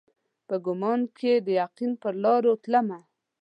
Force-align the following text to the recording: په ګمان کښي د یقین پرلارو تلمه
په 0.47 0.55
ګمان 0.65 0.99
کښي 1.15 1.33
د 1.45 1.47
یقین 1.61 1.91
پرلارو 2.01 2.51
تلمه 2.63 2.99